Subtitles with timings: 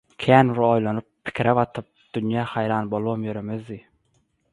[0.23, 3.79] Kän bir oýlanyp, pikire batyp, dünýä haýran bolubam ýörmezdi.